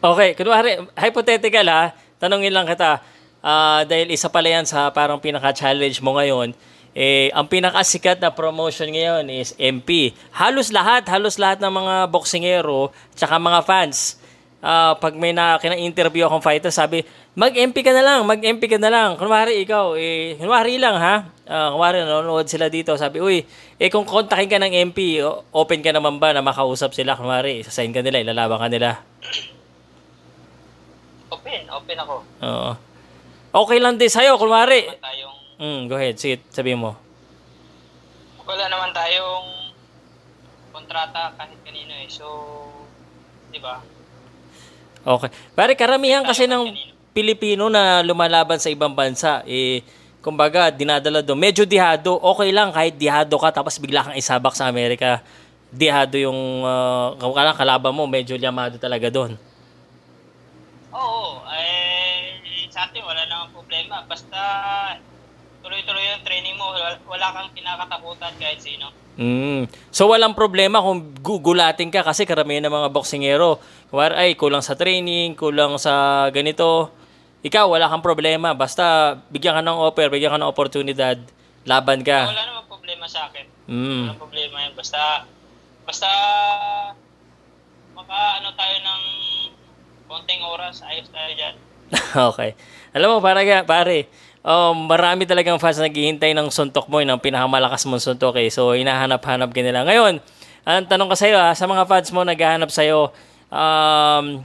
Okay, 0.00 0.32
kunwari, 0.36 0.80
hypothetical 0.96 1.66
ha, 1.68 1.92
tanongin 2.20 2.52
lang 2.52 2.68
kita, 2.68 3.00
uh, 3.40 3.84
dahil 3.84 4.12
isa 4.12 4.28
pala 4.32 4.48
yan 4.48 4.64
sa 4.64 4.88
parang 4.92 5.20
pinaka-challenge 5.20 6.00
mo 6.00 6.16
ngayon, 6.16 6.52
eh, 6.94 7.30
ang 7.30 7.46
pinakasikat 7.46 8.18
na 8.18 8.34
promotion 8.34 8.90
ngayon 8.90 9.30
is 9.30 9.54
MP. 9.58 10.10
Halos 10.34 10.74
lahat, 10.74 11.06
halos 11.06 11.38
lahat 11.38 11.62
ng 11.62 11.70
mga 11.70 11.94
boksingero, 12.10 12.90
tsaka 13.14 13.38
mga 13.38 13.60
fans, 13.62 14.18
uh, 14.64 14.96
pag 14.98 15.14
may 15.14 15.30
na 15.30 15.58
kina-interview 15.62 16.26
akong 16.26 16.42
fighter, 16.42 16.72
sabi, 16.72 17.06
mag-MP 17.38 17.86
ka 17.86 17.94
na 17.94 18.02
lang, 18.02 18.20
mag-MP 18.26 18.66
ka 18.66 18.78
na 18.80 18.90
lang. 18.90 19.10
Kunwari 19.14 19.62
ikaw, 19.62 19.94
eh, 19.94 20.34
kunwari 20.34 20.82
lang 20.82 20.98
ha, 20.98 21.30
uh, 21.46 21.68
kunwari 21.74 22.02
nanonood 22.02 22.50
sila 22.50 22.66
dito, 22.66 22.94
sabi, 22.98 23.22
uy, 23.22 23.46
eh 23.78 23.88
kung 23.88 24.02
kontakin 24.02 24.50
ka 24.50 24.58
ng 24.58 24.74
MP, 24.90 25.22
open 25.54 25.80
ka 25.82 25.94
naman 25.94 26.18
ba 26.18 26.34
na 26.34 26.42
makausap 26.42 26.90
sila, 26.90 27.14
kunwari, 27.14 27.62
sasayin 27.62 27.94
ka 27.94 28.02
nila, 28.02 28.22
ilalaban 28.22 28.58
ka 28.58 28.68
nila. 28.68 28.98
Open, 31.30 31.62
open 31.70 31.96
ako. 32.02 32.16
Oo. 32.42 32.72
Okay 33.50 33.82
lang 33.82 33.98
din 33.98 34.06
sa'yo, 34.06 34.38
kunwari. 34.38 34.86
Tayong 34.86 35.19
Mm, 35.60 35.92
go 35.92 36.00
ahead. 36.00 36.16
Sige, 36.16 36.40
sabihin 36.48 36.80
mo. 36.80 36.96
Wala 38.48 38.64
naman 38.72 38.96
tayong 38.96 39.76
kontrata 40.72 41.36
kahit 41.36 41.60
kanino 41.60 41.92
eh. 42.00 42.08
So, 42.08 42.24
di 43.52 43.60
ba? 43.60 43.84
Okay. 45.04 45.28
Pare, 45.52 45.76
karamihan 45.76 46.24
kasi 46.24 46.48
ng 46.48 46.72
Pilipino 47.12 47.68
na 47.68 48.00
lumalaban 48.00 48.56
sa 48.56 48.72
ibang 48.72 48.96
bansa, 48.96 49.44
eh, 49.44 49.84
kumbaga, 50.24 50.72
dinadala 50.72 51.20
doon. 51.20 51.36
Medyo 51.36 51.68
dihado. 51.68 52.16
Okay 52.16 52.48
lang 52.56 52.72
kahit 52.72 52.96
dihado 52.96 53.36
ka, 53.36 53.52
tapos 53.52 53.76
bigla 53.76 54.08
kang 54.08 54.16
isabak 54.16 54.56
sa 54.56 54.64
Amerika. 54.64 55.20
Dihado 55.68 56.16
yung 56.16 56.64
uh, 56.64 57.52
kalaban 57.52 57.92
mo, 57.92 58.08
medyo 58.08 58.40
llamado 58.40 58.80
talaga 58.80 59.12
doon. 59.12 59.36
Oo. 60.90 61.44
Eh, 61.52 62.40
sa 62.72 62.88
atin, 62.88 63.04
wala 63.04 63.28
namang 63.28 63.52
problema. 63.52 64.02
Basta 64.08 64.40
tuloy-tuloy 65.70 66.02
yung 66.02 66.26
training 66.26 66.58
mo, 66.58 66.74
wala 67.06 67.26
kang 67.30 67.54
kinakatakutan 67.54 68.34
kahit 68.42 68.58
sino. 68.58 68.90
Mm. 69.14 69.70
So 69.94 70.10
walang 70.10 70.34
problema 70.34 70.82
kung 70.82 71.14
gugulatin 71.22 71.94
ka 71.94 72.02
kasi 72.02 72.26
karamihan 72.26 72.66
ng 72.66 72.74
mga 72.74 72.88
boksingero, 72.90 73.62
kumar 73.86 74.18
ay 74.18 74.34
kulang 74.34 74.66
sa 74.66 74.74
training, 74.74 75.38
kulang 75.38 75.78
sa 75.78 76.26
ganito. 76.34 76.90
ikaw, 77.46 77.70
wala 77.70 77.86
kang 77.86 78.02
problema. 78.02 78.50
Basta 78.50 79.14
bigyan 79.30 79.56
ka 79.56 79.62
ng 79.62 79.78
offer, 79.78 80.10
bigyan 80.10 80.34
ka 80.34 80.42
ng 80.42 80.50
oportunidad, 80.50 81.22
laban 81.62 82.02
ka. 82.02 82.34
Wala 82.34 82.50
namang 82.50 82.66
problema 82.66 83.06
sa 83.06 83.30
akin. 83.30 83.46
Mm. 83.70 84.10
Walang 84.10 84.20
problema 84.26 84.56
yan. 84.66 84.72
Basta, 84.74 85.24
basta, 85.86 86.10
maka 87.94 88.18
ano 88.42 88.50
tayo 88.58 88.76
ng 88.82 89.02
konting 90.10 90.42
oras, 90.42 90.82
ayos 90.82 91.06
tayo 91.14 91.30
dyan. 91.38 91.54
okay. 92.34 92.58
Alam 92.90 93.14
mo, 93.14 93.18
para 93.22 93.46
pare, 93.62 94.10
um, 94.44 94.88
marami 94.88 95.28
talagang 95.28 95.60
fans 95.60 95.80
na 95.80 95.88
naghihintay 95.88 96.32
ng 96.32 96.48
suntok 96.48 96.88
mo, 96.88 97.00
ng 97.00 97.20
pinakamalakas 97.20 97.84
mong 97.88 98.02
suntok 98.02 98.40
eh. 98.40 98.48
So, 98.48 98.72
hinahanap-hanap 98.76 99.52
ka 99.52 99.60
nila. 99.60 99.84
Ngayon, 99.84 100.20
ang 100.64 100.84
tanong 100.88 101.08
ko 101.12 101.16
sa'yo 101.16 101.36
ha, 101.40 101.52
sa 101.56 101.64
mga 101.64 101.84
fans 101.88 102.08
mo 102.12 102.24
naghahanap 102.24 102.70
sa'yo, 102.72 103.12
um, 103.52 104.44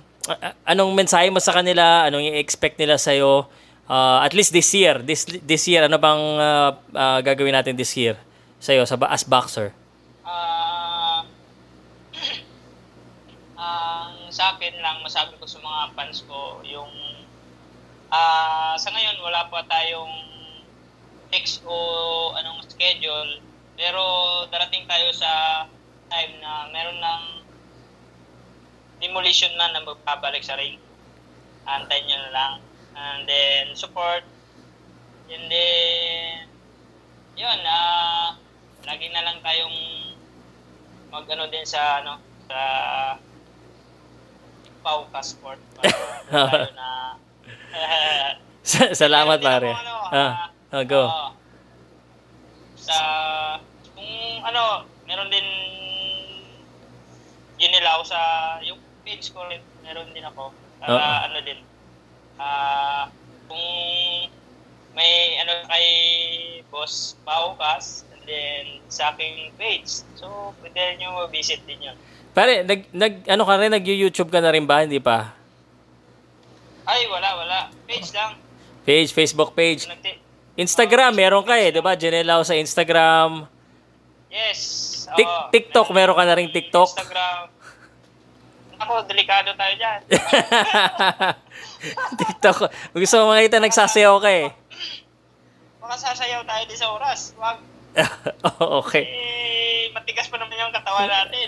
anong 0.65 0.91
mensahe 0.95 1.29
mo 1.29 1.39
sa 1.39 1.53
kanila? 1.53 2.07
Anong 2.07 2.33
i-expect 2.33 2.79
nila 2.79 2.97
sa'yo? 2.97 3.47
Uh, 3.85 4.25
at 4.25 4.33
least 4.33 4.49
this 4.49 4.73
year, 4.73 4.97
this 5.05 5.29
this 5.45 5.69
year, 5.69 5.85
ano 5.85 6.01
bang 6.01 6.23
uh, 6.41 6.73
uh, 6.89 7.19
gagawin 7.21 7.53
natin 7.53 7.77
this 7.77 7.93
year 7.93 8.17
sa'yo 8.57 8.81
sa, 8.81 8.97
as 9.13 9.21
boxer? 9.21 9.69
Ah, 10.25 11.21
ang 13.61 14.25
sa 14.33 14.57
akin 14.57 14.73
lang, 14.81 15.05
masabi 15.05 15.37
ko 15.37 15.45
sa 15.45 15.61
mga 15.61 15.93
fans 15.93 16.25
ko, 16.25 16.65
yung 16.65 16.89
ah 18.13 18.77
sa 18.77 18.89
ngayon 18.93 19.17
wala 19.21 19.47
pa 19.49 19.65
tayong 19.65 20.13
fix 21.33 21.61
o 21.65 21.75
anong 22.37 22.61
schedule 22.69 23.41
pero 23.75 24.01
darating 24.49 24.87
tayo 24.87 25.11
sa 25.11 25.65
time 26.07 26.33
na 26.39 26.71
meron 26.71 26.99
ng 27.01 27.23
demolition 29.03 29.51
man 29.59 29.75
na 29.75 29.83
magbabalik 29.83 30.43
sa 30.43 30.55
ring. 30.55 30.79
Antayin 31.67 32.07
nyo 32.07 32.17
na 32.17 32.31
lang. 32.31 32.53
And 32.95 33.27
then, 33.27 33.75
support. 33.75 34.23
And 35.27 35.45
then, 35.51 36.47
yun, 37.35 37.59
ah, 37.67 38.39
lagi 38.87 39.11
na 39.11 39.25
lang 39.25 39.43
tayong 39.43 39.77
mag 41.11 41.27
ano 41.27 41.51
din 41.51 41.67
sa, 41.67 41.99
ano, 41.99 42.21
sa 42.47 42.59
Pauka 44.79 45.19
Sport. 45.19 45.59
Para 45.75 45.91
tayo 46.31 46.71
na, 46.77 47.19
Salamat, 48.65 49.37
pare. 49.39 49.69
ako, 49.71 49.81
ano, 49.81 49.93
Ah, 50.09 50.49
ah, 50.73 50.81
oh, 50.81 50.83
go. 50.85 51.03
oo. 51.05 51.29
sa, 52.75 52.97
kung 53.93 54.09
ano, 54.41 54.85
meron 55.05 55.29
din 55.29 55.47
ginilaw 57.57 58.01
sa, 58.05 58.19
yung 58.61 58.77
page 59.01 59.33
ko 59.33 59.41
rin, 59.49 59.61
meron 59.81 60.09
din 60.13 60.21
ako. 60.21 60.49
Para 60.77 60.93
Oo. 60.93 61.17
ano 61.29 61.37
din, 61.41 61.59
ah, 62.37 63.09
kung 63.45 63.65
may 64.93 65.11
ano 65.41 65.65
kay 65.65 65.87
Boss 66.69 67.17
Paukas, 67.21 68.05
and 68.13 68.23
then 68.25 68.65
sa 68.87 69.11
aking 69.11 69.49
page. 69.57 70.05
So, 70.17 70.53
pwede 70.61 70.97
nyo 70.97 71.25
visit 71.29 71.61
din 71.65 71.89
yun. 71.91 71.97
Pare, 72.33 72.61
nag, 72.61 72.85
nag, 72.91 73.13
ano 73.25 73.43
ka 73.45 73.53
rin, 73.57 73.71
nag-YouTube 73.71 74.29
ka 74.29 74.41
na 74.41 74.51
rin 74.51 74.65
ba? 74.67 74.83
Hindi 74.83 74.99
pa? 74.99 75.31
Ay, 76.85 77.07
wala, 77.09 77.29
wala. 77.33 77.59
Page 77.87 78.13
lang. 78.13 78.44
Page, 78.85 79.09
Facebook 79.11 79.51
page. 79.57 79.89
Instagram, 80.55 81.11
meron 81.11 81.43
ka 81.43 81.57
eh, 81.57 81.73
di 81.73 81.81
ba? 81.81 81.97
Janelle 81.97 82.45
sa 82.45 82.55
Instagram. 82.55 83.49
yes. 84.29 84.93
Tik-. 85.05 85.51
TikTok, 85.51 85.93
meron 85.93 86.17
ka 86.17 86.23
na 86.25 86.33
ring 86.33 86.49
TikTok? 86.49 86.89
Instagram. 86.93 87.53
Ako, 88.75 89.07
delikado 89.07 89.55
tayo 89.55 89.73
dyan. 89.79 89.99
TikTok. 92.19 92.57
Gusto 92.93 93.15
mo 93.23 93.33
makita 93.33 93.61
nagsasayaw 93.61 94.15
ka 94.19 94.29
eh. 94.29 94.47
Baka 95.79 95.95
sasayaw 96.01 96.41
tayo 96.43 96.63
din 96.67 96.77
sa 96.77 96.89
oras. 96.91 97.33
Wag. 97.37 97.57
Oh, 98.59 98.83
okay. 98.83 99.07
Eh, 99.07 99.87
matigas 99.95 100.27
pa 100.27 100.35
naman 100.35 100.59
yung 100.59 100.75
katawan 100.75 101.07
natin. 101.07 101.47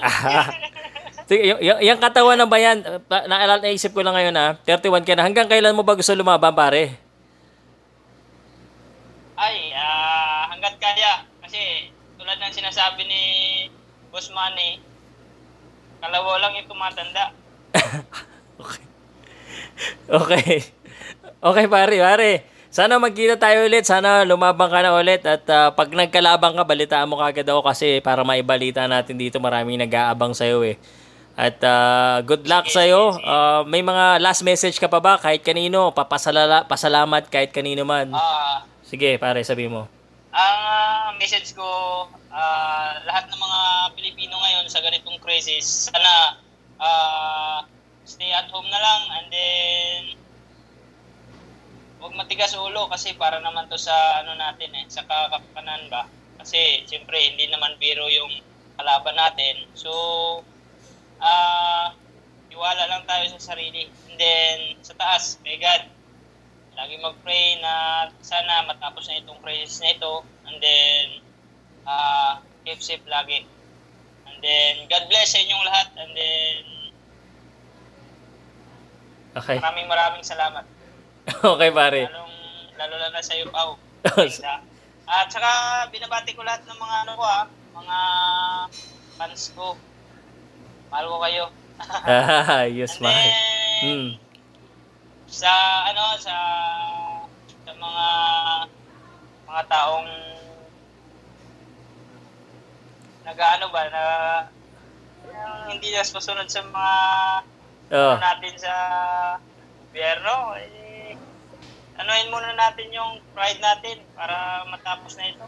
Sige, 1.28 1.44
y- 1.44 1.60
y- 1.60 1.92
yung 1.92 2.00
katawan 2.00 2.40
na 2.40 2.48
ba 2.48 2.56
yan? 2.56 2.80
Naalala, 3.12 3.60
naisip 3.60 3.92
ko 3.92 4.00
lang 4.00 4.16
ngayon 4.16 4.36
ha. 4.40 4.48
31 4.64 5.04
ka 5.04 5.14
na. 5.20 5.28
Hanggang 5.28 5.52
kailan 5.52 5.76
mo 5.76 5.84
ba 5.84 6.00
gusto 6.00 6.16
lumaban 6.16 6.56
pare? 6.56 6.96
Ay, 9.36 9.76
ah, 9.76 10.48
hanggat 10.50 10.77
kaya. 10.96 11.14
Kasi, 11.44 11.92
tulad 12.16 12.38
ng 12.40 12.56
sinasabi 12.56 13.04
ni 13.08 13.22
Boss 14.12 14.32
Manny, 14.32 14.80
kalawa 16.00 16.40
lang 16.40 16.54
yung 16.56 16.70
tumatanda. 16.70 17.34
okay. 18.62 18.86
Okay. 20.08 20.54
Okay 21.38 21.66
pare, 21.70 21.98
pare. 22.02 22.32
Sana 22.74 23.00
magkita 23.00 23.40
tayo 23.40 23.66
ulit. 23.66 23.86
Sana 23.86 24.26
lumabang 24.26 24.70
ka 24.70 24.82
na 24.82 24.98
ulit. 24.98 25.24
At 25.24 25.46
ah, 25.50 25.70
pag 25.74 25.94
nagkalabang 25.94 26.58
ka, 26.58 26.64
balitaan 26.66 27.10
mo 27.10 27.18
kagad 27.18 27.48
ako 27.48 27.62
kasi 27.66 28.02
para 28.02 28.26
maibalita 28.26 28.86
natin 28.90 29.18
dito 29.18 29.38
maraming 29.38 29.80
nag-aabang 29.82 30.34
sa'yo 30.34 30.66
eh. 30.66 30.76
At 31.38 31.62
ah, 31.62 32.26
good 32.26 32.50
luck 32.50 32.66
sa'yo. 32.70 33.22
Ah, 33.22 33.62
may 33.66 33.86
mga 33.86 34.18
last 34.18 34.42
message 34.42 34.82
ka 34.82 34.90
pa 34.90 34.98
ba? 34.98 35.22
Kahit 35.22 35.46
kanino. 35.46 35.94
Papasalala, 35.94 36.66
pasalamat 36.66 37.30
kahit 37.30 37.54
kanino 37.54 37.86
man. 37.86 38.14
Ah, 38.14 38.66
Sige, 38.88 39.20
pare, 39.20 39.44
sabi 39.44 39.68
mo. 39.68 39.97
Ang 40.38 41.18
ah, 41.18 41.18
message 41.18 41.58
ko, 41.58 41.66
ah, 42.30 42.94
lahat 43.10 43.26
ng 43.26 43.42
mga 43.42 43.62
Pilipino 43.98 44.38
ngayon 44.38 44.70
sa 44.70 44.86
ganitong 44.86 45.18
crisis, 45.18 45.90
sana 45.90 46.38
ah, 46.78 47.66
stay 48.06 48.30
at 48.30 48.46
home 48.54 48.70
na 48.70 48.78
lang 48.78 49.02
and 49.18 49.28
then 49.34 50.02
huwag 51.98 52.14
matigas 52.14 52.54
ulo 52.54 52.86
kasi 52.94 53.18
para 53.18 53.42
naman 53.42 53.66
to 53.66 53.82
sa 53.82 54.22
ano 54.22 54.38
natin 54.38 54.70
eh, 54.78 54.86
sa 54.86 55.02
kakakanan 55.10 55.90
ba. 55.90 56.06
Kasi 56.38 56.86
siyempre 56.86 57.18
hindi 57.18 57.50
naman 57.50 57.74
biro 57.82 58.06
yung 58.06 58.46
kalaban 58.78 59.18
natin. 59.18 59.66
So, 59.74 59.90
ah, 61.18 61.98
iwala 62.54 62.86
lang 62.86 63.10
tayo 63.10 63.26
sa 63.34 63.54
sarili. 63.54 63.90
And 64.06 64.16
then, 64.22 64.58
sa 64.86 64.94
taas, 64.94 65.42
may 65.42 65.58
God, 65.58 65.97
lagi 66.78 66.96
mag-pray 67.02 67.58
na 67.60 68.06
sana 68.22 68.64
matapos 68.70 69.10
na 69.10 69.20
itong 69.20 69.42
crisis 69.42 69.82
na 69.82 69.98
ito. 69.98 70.22
And 70.46 70.58
then 70.62 71.06
uh, 71.90 72.40
keep 72.64 72.80
safe 72.80 73.04
lagi. 73.10 73.44
And 74.30 74.38
then 74.46 74.86
God 74.86 75.10
bless 75.10 75.34
sa 75.34 75.42
inyong 75.42 75.66
lahat. 75.66 75.88
And 75.98 76.12
then 76.14 76.58
Okay. 79.38 79.58
maraming 79.62 79.86
maraming 79.86 80.26
salamat. 80.26 80.66
Okay, 81.54 81.70
pare. 81.70 82.08
lalong 82.10 82.36
lalo 82.78 82.94
na 82.98 83.10
na 83.12 83.22
sa 83.22 83.36
iyo 83.36 83.50
Pao 83.52 83.76
at 85.08 85.28
saka 85.32 85.52
binabati 85.92 86.36
ko 86.36 86.44
lahat 86.44 86.64
ng 86.68 86.80
mga 86.80 86.96
ano 87.04 87.12
ko 87.16 87.24
ha 87.26 87.42
mga 87.78 87.98
fans 89.18 89.44
ko. 89.56 89.76
Mahal 90.92 91.06
ko 91.08 91.18
kayo. 91.24 91.46
Ah, 92.08 92.66
yes, 92.66 92.98
and 92.98 93.06
pare. 93.06 94.18
Sa 95.28 95.52
ano 95.86 96.04
sa 96.18 96.36
sa 97.62 97.72
mga 97.72 98.06
mga 99.44 99.62
taong 99.68 100.10
nagaano 103.24 103.66
ba 103.70 103.84
na 103.92 104.04
yung 105.28 105.78
hindi 105.78 105.92
na 105.92 106.04
susunod 106.04 106.48
sa 106.48 106.64
mga 106.64 106.96
Oh. 107.88 107.96
ano 107.96 108.20
natin 108.20 108.52
sa 108.60 108.74
gobyerno 109.80 110.60
eh, 110.60 111.16
anuhin 111.96 112.28
muna 112.28 112.52
natin 112.52 112.92
yung 112.92 113.24
pride 113.32 113.64
natin 113.64 114.04
para 114.12 114.68
matapos 114.68 115.16
na 115.16 115.32
ito. 115.32 115.46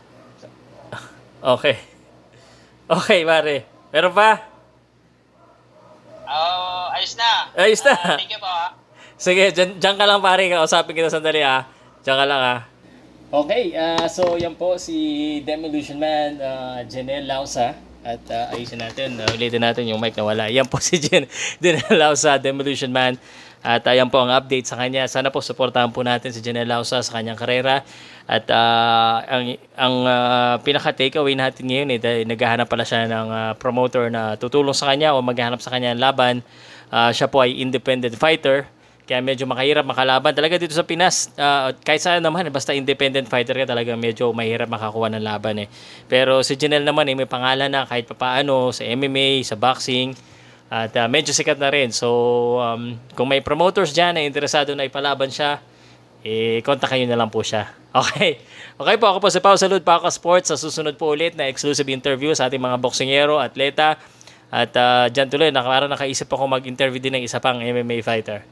Okay. 1.43 1.75
Okay, 2.87 3.27
pare. 3.27 3.67
Meron 3.91 4.15
pa? 4.15 4.39
Oh, 6.31 6.95
ayos 6.95 7.19
na. 7.19 7.51
Ayos 7.59 7.83
na. 7.83 7.91
Ah, 7.91 8.15
thank 8.15 8.31
you 8.31 8.39
po 8.39 8.47
ha. 8.47 8.71
Sige, 9.19 9.51
dyan, 9.51 9.83
dyan 9.83 9.99
ka 9.99 10.05
lang 10.07 10.23
pare. 10.23 10.47
Kausapin 10.47 10.95
kita 10.95 11.11
sandali 11.11 11.43
ah. 11.43 11.67
Diyan 12.07 12.15
ka 12.15 12.25
lang 12.25 12.39
ah. 12.39 12.59
Okay, 13.29 13.75
ah, 13.75 14.07
so 14.07 14.39
yan 14.39 14.55
po 14.55 14.79
si 14.79 14.95
Demolition 15.43 15.99
Man, 15.99 16.39
uh, 16.39 16.79
Janelle 16.87 17.27
Lausa. 17.27 17.75
At 17.99 18.23
ah, 18.31 18.55
ayusin 18.55 18.79
natin, 18.79 19.19
uh, 19.19 19.27
ulitin 19.35 19.59
natin 19.59 19.91
yung 19.91 19.99
mic 19.99 20.15
na 20.15 20.23
wala. 20.23 20.47
Yan 20.47 20.63
po 20.71 20.79
si 20.87 21.03
Jen, 21.03 21.27
Janelle 21.59 21.99
Lausa, 21.99 22.39
Demolition 22.39 22.95
Man. 22.95 23.19
At 23.59 23.83
ayan 23.91 24.07
po 24.07 24.23
ang 24.23 24.31
update 24.31 24.71
sa 24.71 24.79
kanya. 24.79 25.03
Sana 25.11 25.35
po 25.35 25.43
supportahan 25.43 25.91
po 25.91 25.99
natin 25.99 26.31
si 26.31 26.39
Janelle 26.39 26.71
Lausa 26.71 27.03
sa 27.03 27.11
kanyang 27.19 27.35
karera. 27.35 27.83
At 28.23 28.47
ah, 28.55 29.19
ang, 29.27 29.59
ang 29.75 29.95
ah, 30.07 30.55
pinaka-takeaway 30.63 31.35
natin 31.35 31.67
ngayon 31.67 31.91
eh, 31.91 31.99
dahil 31.99 32.23
naghahanap 32.23 32.71
pala 32.71 32.87
siya 32.87 33.03
ng 33.03 33.27
ah, 33.27 33.51
promoter 33.59 34.07
na 34.07 34.39
tutulong 34.39 34.71
sa 34.71 34.87
kanya 34.87 35.11
o 35.11 35.19
maghahanap 35.19 35.59
sa 35.59 35.75
kanya 35.75 35.91
ng 35.91 35.99
laban. 35.99 36.39
Ah, 36.87 37.11
siya 37.11 37.27
po 37.27 37.43
ay 37.43 37.59
independent 37.59 38.15
fighter. 38.15 38.63
Kaya 39.09 39.25
medyo 39.25 39.49
makahirap 39.49 39.89
makalaban. 39.89 40.37
Talaga 40.37 40.61
dito 40.61 40.77
sa 40.77 40.85
Pinas, 40.85 41.33
ah, 41.33 41.73
kahit 41.81 41.97
saan 41.97 42.21
naman, 42.21 42.45
basta 42.53 42.77
independent 42.77 43.25
fighter 43.25 43.57
ka 43.57 43.65
talaga 43.65 43.97
medyo 43.97 44.29
mahirap 44.29 44.69
makakuha 44.69 45.09
ng 45.17 45.25
laban 45.25 45.65
eh. 45.65 45.67
Pero 46.05 46.45
si 46.45 46.53
Janelle 46.53 46.85
naman 46.85 47.09
eh, 47.09 47.17
may 47.17 47.25
pangalan 47.25 47.73
na 47.73 47.89
kahit 47.89 48.05
papaano 48.05 48.69
sa 48.69 48.85
MMA, 48.85 49.41
sa 49.41 49.57
boxing. 49.57 50.13
At 50.69 50.93
ah, 50.93 51.09
medyo 51.09 51.33
sikat 51.33 51.57
na 51.57 51.73
rin. 51.73 51.89
So, 51.89 52.61
um, 52.61 53.01
kung 53.17 53.25
may 53.33 53.41
promoters 53.41 53.97
dyan 53.97 54.13
na 54.13 54.21
interesado 54.21 54.77
na 54.77 54.85
ipalaban 54.85 55.33
siya, 55.33 55.57
eh, 56.21 56.61
kontak 56.61 56.93
kayo 56.93 57.09
na 57.09 57.17
lang 57.17 57.33
po 57.33 57.41
siya. 57.41 57.65
Okay. 57.89 58.37
Okay 58.77 58.95
po, 59.01 59.09
ako 59.09 59.17
po 59.17 59.29
si 59.33 59.41
Pao 59.41 59.57
Salud, 59.57 59.81
Pao 59.81 60.05
Sports. 60.13 60.53
Sa 60.53 60.61
susunod 60.61 60.93
po 60.93 61.09
ulit 61.09 61.33
na 61.33 61.49
exclusive 61.49 61.89
interview 61.89 62.37
sa 62.37 62.45
ating 62.45 62.61
mga 62.61 62.77
boksingero, 62.77 63.41
atleta. 63.41 63.97
At 64.53 64.69
uh, 64.77 65.09
dyan 65.09 65.25
tuloy, 65.25 65.49
naka, 65.49 65.89
nakaisip 65.89 66.29
ako 66.29 66.45
mag-interview 66.45 67.01
din 67.01 67.17
ng 67.17 67.25
isa 67.25 67.41
pang 67.41 67.57
MMA 67.57 68.05
fighter. 68.05 68.45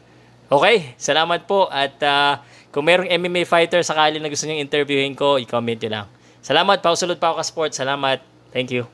Okay, 0.47 0.95
salamat 0.95 1.43
po. 1.43 1.67
At 1.67 1.99
uh, 1.99 2.39
kung 2.71 2.87
merong 2.87 3.11
MMA 3.11 3.43
fighter 3.43 3.83
sakali 3.83 4.15
na 4.19 4.31
gusto 4.31 4.47
nyo 4.47 4.55
interviewin 4.55 5.11
ko, 5.11 5.35
i-comment 5.35 5.79
nyo 5.83 5.91
lang. 5.91 6.07
Salamat, 6.39 6.79
Pao 6.79 6.95
Salud, 6.95 7.19
Pao 7.19 7.35
Sports. 7.43 7.83
Salamat. 7.83 8.23
Thank 8.55 8.71
you. 8.71 8.87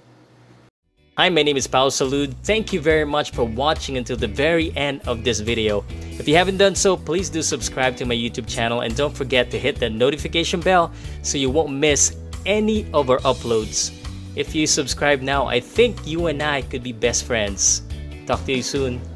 Hi, 1.14 1.30
my 1.30 1.46
name 1.46 1.62
is 1.62 1.70
Paul 1.70 1.94
Salud. 1.94 2.34
Thank 2.42 2.74
you 2.74 2.82
very 2.82 3.06
much 3.06 3.38
for 3.38 3.46
watching 3.46 4.02
until 4.02 4.18
the 4.18 4.26
very 4.26 4.74
end 4.74 5.06
of 5.06 5.22
this 5.22 5.46
video. 5.46 5.86
If 6.18 6.26
you 6.26 6.34
haven't 6.34 6.58
done 6.58 6.74
so, 6.74 6.98
please 6.98 7.30
do 7.30 7.46
subscribe 7.46 7.94
to 8.02 8.06
my 8.10 8.18
YouTube 8.18 8.50
channel 8.50 8.82
and 8.82 8.98
don't 8.98 9.14
forget 9.14 9.54
to 9.54 9.62
hit 9.62 9.78
the 9.78 9.94
notification 9.94 10.58
bell 10.58 10.90
so 11.22 11.38
you 11.38 11.54
won't 11.54 11.70
miss 11.70 12.18
any 12.50 12.90
of 12.98 13.14
our 13.14 13.22
uploads. 13.22 13.94
If 14.34 14.58
you 14.58 14.66
subscribe 14.66 15.22
now, 15.22 15.46
I 15.46 15.62
think 15.62 16.02
you 16.10 16.34
and 16.34 16.42
I 16.42 16.66
could 16.66 16.82
be 16.82 16.98
best 16.98 17.30
friends. 17.30 17.86
Talk 18.26 18.42
to 18.50 18.54
you 18.58 18.66
soon. 18.66 19.13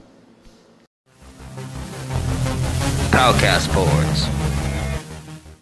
Powercast 3.17 3.62
Sports. 3.65 4.46